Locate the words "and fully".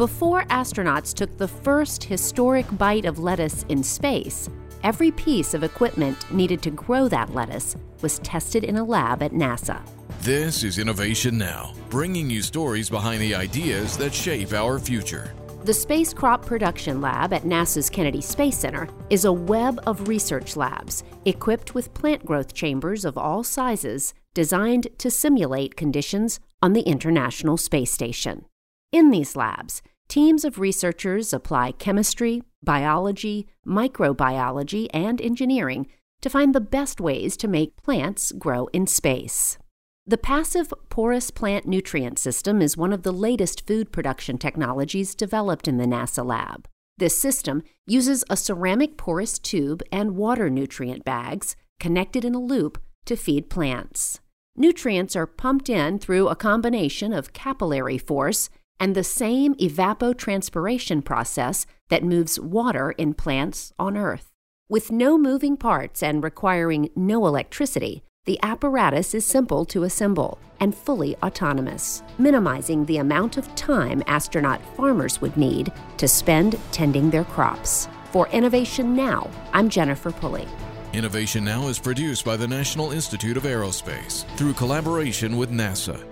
70.60-71.16